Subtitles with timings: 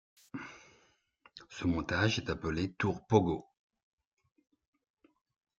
[1.49, 3.45] Ce montage est appelé tour Pogo.